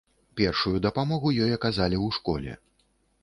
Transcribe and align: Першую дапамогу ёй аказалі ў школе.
Першую 0.39 0.77
дапамогу 0.85 1.33
ёй 1.45 1.51
аказалі 1.57 1.97
ў 2.05 2.17
школе. 2.19 2.51